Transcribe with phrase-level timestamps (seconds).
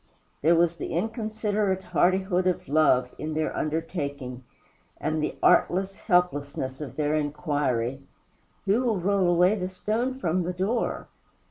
[0.41, 4.43] There was the inconsiderate hardihood of love in their undertaking,
[4.99, 8.01] and the artless helplessness of their inquiry,
[8.65, 11.07] "Who will roll away the stone from the door?"